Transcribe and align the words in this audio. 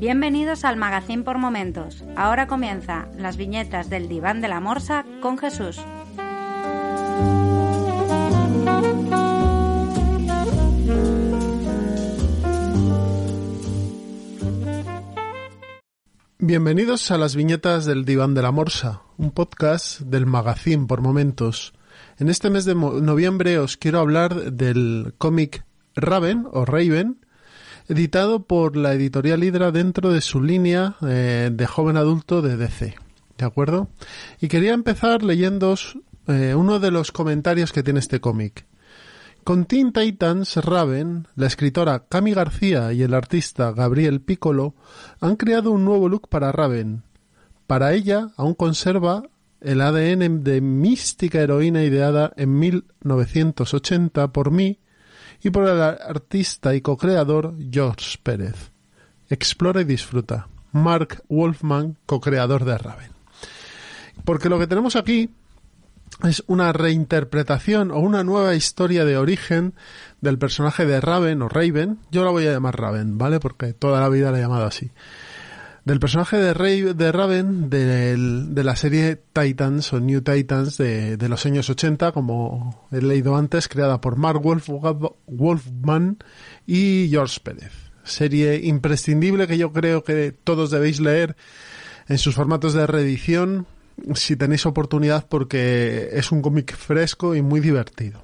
Bienvenidos 0.00 0.64
al 0.64 0.78
Magazine 0.78 1.24
por 1.24 1.36
Momentos. 1.36 2.02
Ahora 2.16 2.46
comienza 2.46 3.10
las 3.18 3.36
viñetas 3.36 3.90
del 3.90 4.08
diván 4.08 4.40
de 4.40 4.48
la 4.48 4.58
morsa 4.58 5.04
con 5.20 5.36
Jesús. 5.36 5.78
Bienvenidos 16.38 17.10
a 17.10 17.18
las 17.18 17.36
viñetas 17.36 17.84
del 17.84 18.06
Diván 18.06 18.32
de 18.32 18.40
la 18.40 18.52
Morsa, 18.52 19.02
un 19.18 19.32
podcast 19.32 20.00
del 20.00 20.24
Magazine 20.24 20.86
por 20.86 21.02
Momentos. 21.02 21.74
En 22.18 22.30
este 22.30 22.48
mes 22.48 22.64
de 22.64 22.74
noviembre 22.74 23.58
os 23.58 23.76
quiero 23.76 24.00
hablar 24.00 24.50
del 24.50 25.12
cómic 25.18 25.66
Raven 25.94 26.46
o 26.50 26.64
Raven, 26.64 27.18
editado 27.90 28.44
por 28.44 28.76
la 28.76 28.92
editorial 28.92 29.42
Hydra 29.42 29.72
dentro 29.72 30.12
de 30.12 30.20
su 30.20 30.40
línea 30.40 30.94
eh, 31.02 31.50
de 31.52 31.66
joven 31.66 31.96
adulto 31.96 32.40
de 32.40 32.56
DC. 32.56 32.94
¿De 33.36 33.44
acuerdo? 33.44 33.88
Y 34.40 34.46
quería 34.46 34.74
empezar 34.74 35.24
leyendo 35.24 35.74
eh, 36.28 36.54
uno 36.54 36.78
de 36.78 36.92
los 36.92 37.10
comentarios 37.10 37.72
que 37.72 37.82
tiene 37.82 37.98
este 37.98 38.20
cómic. 38.20 38.66
Con 39.42 39.64
Teen 39.64 39.92
Titans, 39.92 40.56
Raven, 40.56 41.26
la 41.34 41.48
escritora 41.48 42.04
Cami 42.08 42.32
García 42.32 42.92
y 42.92 43.02
el 43.02 43.12
artista 43.12 43.72
Gabriel 43.72 44.20
Piccolo 44.20 44.76
han 45.20 45.34
creado 45.34 45.72
un 45.72 45.84
nuevo 45.84 46.08
look 46.08 46.28
para 46.28 46.52
Raven. 46.52 47.02
Para 47.66 47.92
ella 47.92 48.28
aún 48.36 48.54
conserva 48.54 49.24
el 49.60 49.80
ADN 49.80 50.44
de 50.44 50.60
mística 50.60 51.40
heroína 51.40 51.82
ideada 51.82 52.32
en 52.36 52.56
1980 52.56 54.32
por 54.32 54.52
mí 54.52 54.78
y 55.42 55.50
por 55.50 55.68
el 55.68 55.80
artista 55.80 56.74
y 56.74 56.80
co-creador 56.80 57.54
George 57.70 58.18
Pérez. 58.22 58.70
Explora 59.28 59.80
y 59.80 59.84
disfruta. 59.84 60.48
Mark 60.72 61.22
Wolfman, 61.28 61.96
co-creador 62.06 62.64
de 62.64 62.78
Raven. 62.78 63.12
Porque 64.24 64.48
lo 64.48 64.58
que 64.58 64.66
tenemos 64.66 64.96
aquí 64.96 65.30
es 66.24 66.44
una 66.46 66.72
reinterpretación 66.72 67.90
o 67.90 67.98
una 67.98 68.24
nueva 68.24 68.54
historia 68.54 69.04
de 69.04 69.16
origen 69.16 69.74
del 70.20 70.38
personaje 70.38 70.84
de 70.84 71.00
Raven 71.00 71.42
o 71.42 71.48
Raven. 71.48 71.98
Yo 72.10 72.24
la 72.24 72.30
voy 72.30 72.46
a 72.46 72.52
llamar 72.52 72.78
Raven, 72.78 73.16
¿vale? 73.16 73.40
Porque 73.40 73.72
toda 73.72 74.00
la 74.00 74.08
vida 74.08 74.30
la 74.30 74.38
he 74.38 74.42
llamado 74.42 74.66
así. 74.66 74.90
Del 75.90 75.98
personaje 75.98 76.36
de, 76.36 76.94
de 76.94 77.10
Raven 77.10 77.68
de 77.68 78.62
la 78.62 78.76
serie 78.76 79.20
Titans 79.32 79.92
o 79.92 79.98
New 79.98 80.20
Titans 80.20 80.78
de, 80.78 81.28
los 81.28 81.44
años 81.46 81.68
80, 81.68 82.12
como 82.12 82.86
he 82.92 83.02
leído 83.02 83.34
antes, 83.34 83.66
creada 83.66 84.00
por 84.00 84.14
Mark 84.14 84.40
Wolf, 84.40 84.68
Wolfman 85.26 86.18
y 86.64 87.08
George 87.10 87.40
Pérez. 87.42 87.72
Serie 88.04 88.60
imprescindible 88.68 89.48
que 89.48 89.58
yo 89.58 89.72
creo 89.72 90.04
que 90.04 90.30
todos 90.30 90.70
debéis 90.70 91.00
leer 91.00 91.34
en 92.06 92.18
sus 92.18 92.36
formatos 92.36 92.72
de 92.72 92.86
reedición 92.86 93.66
si 94.14 94.36
tenéis 94.36 94.66
oportunidad 94.66 95.26
porque 95.28 96.10
es 96.12 96.30
un 96.30 96.40
cómic 96.40 96.76
fresco 96.76 97.34
y 97.34 97.42
muy 97.42 97.58
divertido. 97.58 98.22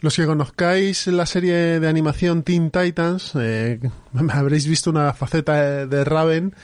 Los 0.00 0.16
que 0.16 0.26
conozcáis 0.26 1.06
la 1.06 1.26
serie 1.26 1.78
de 1.78 1.88
animación 1.88 2.42
Teen 2.42 2.70
Titans, 2.70 3.32
eh, 3.36 3.80
habréis 4.30 4.66
visto 4.66 4.90
una 4.90 5.12
faceta 5.12 5.86
de 5.86 6.04
Raven 6.04 6.54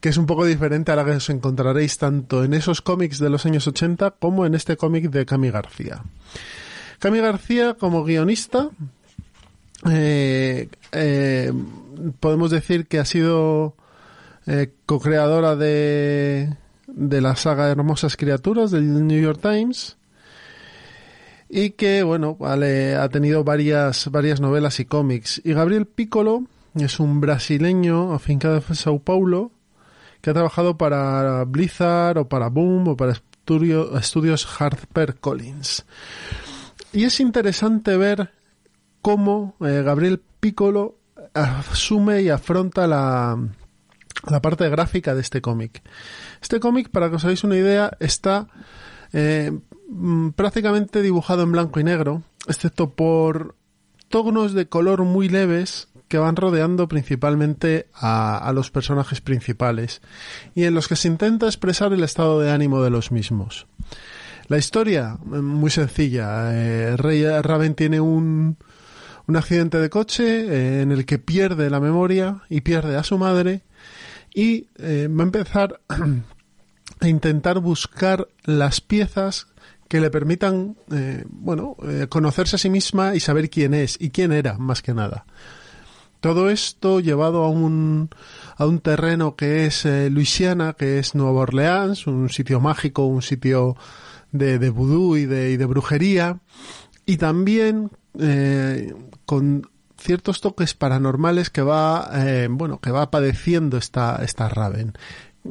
que 0.00 0.10
es 0.10 0.16
un 0.16 0.26
poco 0.26 0.44
diferente 0.44 0.92
a 0.92 0.96
la 0.96 1.04
que 1.04 1.10
os 1.10 1.28
encontraréis 1.28 1.98
tanto 1.98 2.44
en 2.44 2.54
esos 2.54 2.82
cómics 2.82 3.18
de 3.18 3.30
los 3.30 3.46
años 3.46 3.66
80 3.66 4.12
como 4.12 4.46
en 4.46 4.54
este 4.54 4.76
cómic 4.76 5.10
de 5.10 5.26
Cami 5.26 5.50
García. 5.50 6.04
Cami 7.00 7.18
García 7.18 7.74
como 7.74 8.04
guionista, 8.04 8.68
eh, 9.90 10.68
eh, 10.92 11.52
podemos 12.20 12.52
decir 12.52 12.86
que 12.86 13.00
ha 13.00 13.04
sido 13.04 13.74
co-creadora 14.86 15.56
de 15.56 16.56
de 16.88 17.20
la 17.20 17.36
saga 17.36 17.68
Hermosas 17.68 18.16
Criaturas 18.16 18.70
del 18.70 19.06
New 19.06 19.20
York 19.20 19.40
Times 19.40 19.96
y 21.48 21.70
que, 21.70 22.02
bueno, 22.02 22.36
vale, 22.36 22.94
ha 22.96 23.08
tenido 23.08 23.44
varias, 23.44 24.10
varias 24.10 24.40
novelas 24.40 24.80
y 24.80 24.84
cómics. 24.84 25.40
Y 25.44 25.52
Gabriel 25.52 25.86
Piccolo 25.86 26.44
es 26.74 27.00
un 27.00 27.20
brasileño 27.20 28.12
afincado 28.12 28.62
en 28.68 28.74
Sao 28.74 29.00
Paulo 29.00 29.52
que 30.20 30.30
ha 30.30 30.34
trabajado 30.34 30.76
para 30.76 31.44
Blizzard 31.44 32.18
o 32.18 32.28
para 32.28 32.48
Boom 32.48 32.88
o 32.88 32.96
para 32.96 33.12
estudio, 33.12 33.96
estudios 33.98 34.46
Harper 34.60 35.16
Collins. 35.16 35.86
Y 36.92 37.04
es 37.04 37.20
interesante 37.20 37.96
ver 37.96 38.32
cómo 39.00 39.56
eh, 39.60 39.82
Gabriel 39.84 40.20
Piccolo 40.40 40.96
asume 41.34 42.22
y 42.22 42.30
afronta 42.30 42.86
la, 42.86 43.38
la 44.28 44.42
parte 44.42 44.68
gráfica 44.68 45.14
de 45.14 45.20
este 45.20 45.40
cómic. 45.40 45.82
Este 46.42 46.60
cómic, 46.60 46.90
para 46.90 47.08
que 47.08 47.16
os 47.16 47.24
hagáis 47.24 47.44
una 47.44 47.56
idea, 47.56 47.96
está 48.00 48.48
eh, 49.12 49.52
mm, 49.88 50.30
prácticamente 50.30 51.02
dibujado 51.02 51.42
en 51.42 51.52
blanco 51.52 51.80
y 51.80 51.84
negro, 51.84 52.22
excepto 52.46 52.90
por 52.90 53.54
tonos 54.08 54.54
de 54.54 54.68
color 54.68 55.04
muy 55.04 55.28
leves 55.28 55.88
que 56.08 56.18
van 56.18 56.36
rodeando 56.36 56.88
principalmente 56.88 57.88
a, 57.94 58.50
los 58.54 58.70
personajes 58.70 59.20
principales 59.20 60.00
y 60.54 60.64
en 60.64 60.74
los 60.74 60.88
que 60.88 60.96
se 60.96 61.08
intenta 61.08 61.46
expresar 61.46 61.92
el 61.92 62.02
estado 62.02 62.40
de 62.40 62.50
ánimo 62.50 62.82
de 62.82 62.90
los 62.90 63.12
mismos. 63.12 63.66
La 64.48 64.56
historia, 64.56 65.18
mm, 65.22 65.40
muy 65.40 65.70
sencilla. 65.70 66.54
Eh, 66.54 66.96
Rey 66.96 67.24
Raven 67.24 67.74
tiene 67.74 68.00
un, 68.00 68.56
un 69.28 69.36
accidente 69.36 69.78
de 69.78 69.90
coche 69.90 70.24
eh, 70.24 70.82
en 70.82 70.90
el 70.90 71.04
que 71.04 71.18
pierde 71.18 71.70
la 71.70 71.80
memoria 71.80 72.42
y 72.48 72.62
pierde 72.62 72.96
a 72.96 73.04
su 73.04 73.18
madre 73.18 73.62
y 74.34 74.66
eh, 74.78 75.08
va 75.08 75.22
a 75.22 75.26
empezar 75.26 75.80
a 77.00 77.08
intentar 77.08 77.60
buscar 77.60 78.28
las 78.44 78.80
piezas 78.80 79.46
que 79.88 80.00
le 80.00 80.10
permitan, 80.10 80.76
eh, 80.92 81.24
bueno, 81.28 81.76
eh, 81.82 82.06
conocerse 82.08 82.56
a 82.56 82.58
sí 82.58 82.68
misma 82.68 83.14
y 83.14 83.20
saber 83.20 83.48
quién 83.48 83.74
es 83.74 83.96
y 84.00 84.10
quién 84.10 84.32
era, 84.32 84.58
más 84.58 84.82
que 84.82 84.94
nada. 84.94 85.24
Todo 86.20 86.50
esto 86.50 87.00
llevado 87.00 87.44
a 87.44 87.48
un, 87.48 88.10
a 88.56 88.66
un 88.66 88.80
terreno 88.80 89.36
que 89.36 89.66
es 89.66 89.86
Luisiana, 90.10 90.72
que 90.72 90.98
es 90.98 91.14
Nueva 91.14 91.42
Orleans, 91.42 92.08
un 92.08 92.28
sitio 92.28 92.60
mágico, 92.60 93.06
un 93.06 93.22
sitio 93.22 93.76
de, 94.32 94.58
de 94.58 94.66
y 94.66 95.26
de, 95.26 95.52
y 95.52 95.56
de 95.56 95.64
brujería, 95.64 96.40
y 97.06 97.18
también 97.18 97.92
con 99.26 99.68
ciertos 99.98 100.40
toques 100.40 100.74
paranormales 100.74 101.50
que 101.50 101.62
va, 101.62 102.08
eh, 102.14 102.48
bueno, 102.50 102.80
que 102.80 102.90
va 102.90 103.10
padeciendo 103.10 103.76
esta, 103.76 104.20
esta 104.22 104.48
Raven. 104.48 104.94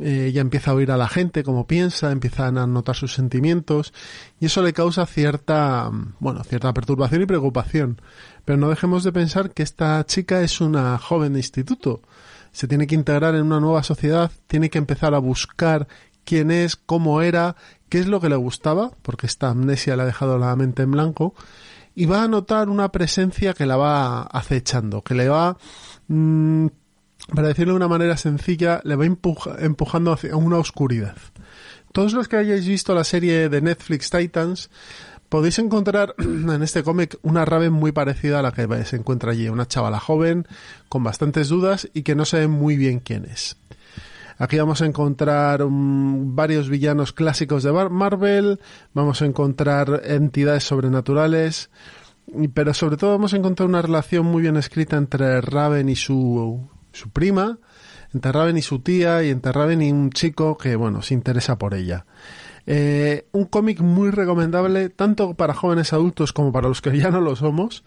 Eh, 0.01 0.27
ella 0.27 0.41
empieza 0.41 0.71
a 0.71 0.73
oír 0.73 0.91
a 0.91 0.97
la 0.97 1.07
gente 1.07 1.43
como 1.43 1.67
piensa, 1.67 2.11
empiezan 2.11 2.57
a 2.57 2.67
notar 2.67 2.95
sus 2.95 3.13
sentimientos 3.13 3.93
y 4.39 4.45
eso 4.45 4.61
le 4.61 4.73
causa 4.73 5.05
cierta, 5.05 5.89
bueno, 6.19 6.43
cierta 6.43 6.73
perturbación 6.73 7.21
y 7.21 7.25
preocupación. 7.25 8.01
Pero 8.45 8.57
no 8.57 8.69
dejemos 8.69 9.03
de 9.03 9.11
pensar 9.11 9.51
que 9.51 9.63
esta 9.63 10.05
chica 10.05 10.41
es 10.41 10.61
una 10.61 10.97
joven 10.97 11.33
de 11.33 11.39
instituto. 11.39 12.01
Se 12.51 12.67
tiene 12.67 12.87
que 12.87 12.95
integrar 12.95 13.35
en 13.35 13.43
una 13.43 13.59
nueva 13.59 13.83
sociedad, 13.83 14.31
tiene 14.47 14.69
que 14.69 14.77
empezar 14.77 15.13
a 15.13 15.19
buscar 15.19 15.87
quién 16.23 16.51
es, 16.51 16.75
cómo 16.75 17.21
era, 17.21 17.55
qué 17.89 17.99
es 17.99 18.07
lo 18.07 18.19
que 18.19 18.29
le 18.29 18.35
gustaba, 18.35 18.91
porque 19.01 19.27
esta 19.27 19.49
amnesia 19.49 19.95
le 19.95 20.03
ha 20.03 20.05
dejado 20.05 20.37
la 20.37 20.55
mente 20.55 20.83
en 20.83 20.91
blanco 20.91 21.33
y 21.97 22.05
va 22.05 22.21
a 22.21 22.27
notar 22.27 22.69
una 22.69 22.91
presencia 22.91 23.55
que 23.55 23.65
la 23.65 23.75
va 23.75 24.21
acechando, 24.21 25.01
que 25.01 25.15
le 25.15 25.29
va, 25.29 25.57
mm, 26.07 26.67
para 27.33 27.49
decirlo 27.49 27.73
de 27.73 27.77
una 27.77 27.87
manera 27.87 28.17
sencilla, 28.17 28.81
le 28.83 28.95
va 28.95 29.05
empujando 29.05 30.11
hacia 30.11 30.35
una 30.35 30.57
oscuridad. 30.57 31.15
Todos 31.91 32.13
los 32.13 32.27
que 32.27 32.37
hayáis 32.37 32.67
visto 32.67 32.93
la 32.93 33.03
serie 33.03 33.49
de 33.49 33.61
Netflix 33.61 34.09
Titans, 34.09 34.69
podéis 35.29 35.59
encontrar 35.59 36.15
en 36.19 36.61
este 36.63 36.83
cómic 36.83 37.17
una 37.21 37.45
Raven 37.45 37.73
muy 37.73 37.91
parecida 37.91 38.39
a 38.39 38.41
la 38.41 38.51
que 38.51 38.67
se 38.85 38.95
encuentra 38.95 39.31
allí, 39.31 39.49
una 39.49 39.67
chavala 39.67 39.99
joven 39.99 40.47
con 40.89 41.03
bastantes 41.03 41.49
dudas 41.49 41.89
y 41.93 42.03
que 42.03 42.15
no 42.15 42.25
sabe 42.25 42.47
muy 42.47 42.77
bien 42.77 42.99
quién 42.99 43.25
es. 43.25 43.57
Aquí 44.39 44.59
vamos 44.59 44.83
a 44.83 44.85
encontrar 44.85 45.63
um, 45.63 46.35
varios 46.35 46.69
villanos 46.69 47.11
clásicos 47.11 47.63
de 47.63 47.71
Marvel, 47.71 48.59
vamos 48.93 49.23
a 49.23 49.25
encontrar 49.25 50.03
entidades 50.05 50.63
sobrenaturales, 50.63 51.71
pero 52.53 52.73
sobre 52.75 52.97
todo 52.97 53.11
vamos 53.11 53.33
a 53.33 53.37
encontrar 53.37 53.67
una 53.67 53.81
relación 53.81 54.27
muy 54.27 54.43
bien 54.43 54.57
escrita 54.57 54.95
entre 54.95 55.41
Raven 55.41 55.89
y 55.89 55.95
su, 55.95 56.69
su 56.97 57.09
prima, 57.09 57.59
entre 58.13 58.31
Raven 58.31 58.57
y 58.57 58.61
su 58.61 58.79
tía 58.79 59.23
y 59.23 59.29
entre 59.29 59.51
Raven 59.51 59.81
y 59.81 59.91
un 59.91 60.09
chico 60.11 60.57
que, 60.57 60.75
bueno, 60.75 61.01
se 61.01 61.13
interesa 61.13 61.57
por 61.57 61.73
ella. 61.73 62.05
Eh, 62.65 63.27
un 63.31 63.45
cómic 63.45 63.79
muy 63.79 64.11
recomendable 64.11 64.89
tanto 64.89 65.35
para 65.35 65.53
jóvenes 65.53 65.93
adultos 65.93 66.33
como 66.33 66.51
para 66.51 66.67
los 66.67 66.81
que 66.81 66.97
ya 66.97 67.11
no 67.11 67.21
lo 67.21 67.35
somos, 67.35 67.83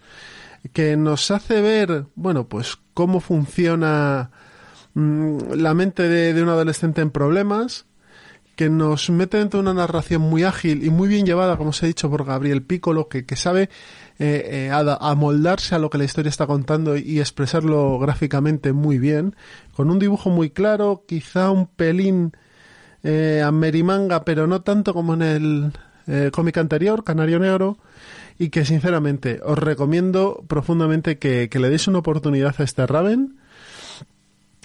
que 0.73 0.97
nos 0.97 1.29
hace 1.29 1.61
ver, 1.61 2.05
bueno, 2.15 2.47
pues 2.47 2.79
cómo 2.93 3.19
funciona 3.19 4.31
Mm, 4.93 5.53
la 5.53 5.73
mente 5.73 6.07
de, 6.09 6.41
un 6.41 6.49
adolescente 6.49 7.01
en 7.01 7.11
problemas, 7.11 7.85
que 8.55 8.69
nos 8.69 9.09
mete 9.09 9.37
dentro 9.37 9.59
de 9.59 9.69
una 9.69 9.73
narración 9.73 10.21
muy 10.21 10.43
ágil 10.43 10.83
y 10.83 10.89
muy 10.89 11.07
bien 11.07 11.25
llevada, 11.25 11.57
como 11.57 11.69
os 11.71 11.81
he 11.83 11.87
dicho, 11.87 12.09
por 12.09 12.25
Gabriel 12.25 12.61
Piccolo, 12.63 13.07
que, 13.07 13.25
que 13.25 13.35
sabe 13.35 13.69
eh, 14.19 14.69
eh, 14.69 14.71
amoldarse 14.71 15.75
a 15.75 15.79
lo 15.79 15.89
que 15.89 15.97
la 15.97 16.03
historia 16.03 16.29
está 16.29 16.47
contando 16.47 16.95
y 16.97 17.19
expresarlo 17.19 17.97
gráficamente 17.99 18.73
muy 18.73 18.99
bien, 18.99 19.35
con 19.73 19.89
un 19.89 19.99
dibujo 19.99 20.29
muy 20.29 20.49
claro, 20.49 21.05
quizá 21.07 21.49
un 21.49 21.67
pelín 21.67 22.33
eh, 23.03 23.41
a 23.43 23.51
merimanga, 23.51 24.23
pero 24.23 24.45
no 24.45 24.61
tanto 24.61 24.93
como 24.93 25.15
en 25.15 25.21
el 25.23 25.71
eh, 26.07 26.29
cómic 26.31 26.57
anterior, 26.57 27.03
Canario 27.03 27.39
Negro, 27.39 27.77
y 28.37 28.49
que 28.49 28.65
sinceramente 28.65 29.39
os 29.43 29.57
recomiendo 29.57 30.43
profundamente 30.47 31.17
que, 31.17 31.49
que 31.49 31.59
le 31.59 31.69
deis 31.69 31.87
una 31.87 31.99
oportunidad 31.99 32.55
a 32.57 32.63
este 32.63 32.85
Raven 32.85 33.37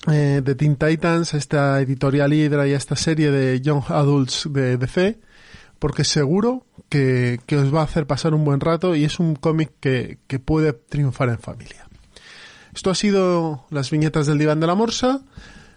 eh, 0.08 0.41
de 0.44 0.55
Teen 0.55 0.76
Titans, 0.76 1.35
esta 1.35 1.81
editorial 1.81 2.32
Hydra 2.32 2.67
y 2.67 2.73
esta 2.73 2.97
serie 2.97 3.31
de 3.31 3.61
Young 3.61 3.85
Adults 3.88 4.49
de 4.50 4.76
DC, 4.76 5.19
porque 5.79 6.05
seguro 6.05 6.67
que, 6.88 7.41
os 7.53 7.75
va 7.75 7.81
a 7.81 7.85
hacer 7.85 8.06
pasar 8.06 8.35
un 8.35 8.44
buen 8.44 8.61
rato 8.61 8.94
y 8.94 9.05
es 9.05 9.19
un 9.19 9.35
cómic 9.35 9.73
que, 9.81 10.19
que 10.26 10.38
puede 10.38 10.73
triunfar 10.73 11.29
en 11.29 11.38
familia. 11.38 11.88
Esto 12.75 12.91
ha 12.91 12.94
sido 12.94 13.67
las 13.70 13.91
viñetas 13.91 14.26
del 14.26 14.38
Diván 14.38 14.61
de 14.61 14.67
la 14.67 14.75
Morsa. 14.75 15.23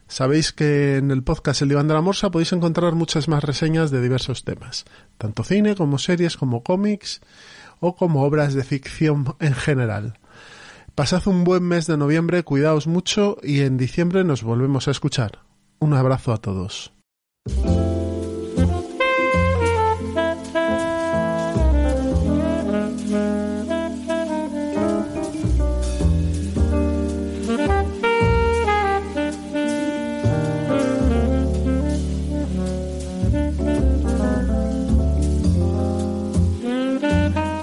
Sabéis 0.08 0.52
que 0.52 0.98
en 0.98 1.12
el 1.12 1.24
podcast 1.24 1.62
El 1.62 1.70
Diván 1.70 1.88
de 1.88 1.94
la 1.94 2.02
Morsa 2.02 2.32
podéis 2.32 2.52
encontrar 2.52 2.94
muchas 2.96 3.28
más 3.28 3.44
reseñas 3.44 3.92
de 3.92 4.02
diversos 4.02 4.44
temas, 4.44 4.86
tanto 5.18 5.44
cine 5.44 5.76
como 5.76 6.00
series, 6.00 6.36
como 6.36 6.64
cómics 6.64 7.22
o 7.80 7.96
como 7.96 8.24
obras 8.24 8.54
de 8.54 8.64
ficción 8.64 9.36
en 9.40 9.54
general. 9.54 10.18
Pasad 11.00 11.30
un 11.30 11.46
buen 11.46 11.64
mes 11.64 11.88
de 11.88 11.96
noviembre, 11.96 12.44
cuidaos 12.44 12.86
mucho 12.86 13.38
y 13.42 13.62
en 13.62 13.78
diciembre 13.78 14.26
nos 14.26 14.44
volvemos 14.44 14.90
a 14.90 14.92
escuchar. 14.92 15.40
Un 15.80 15.94
abrazo 15.94 16.34
a 16.34 16.40
todos. 16.40 16.92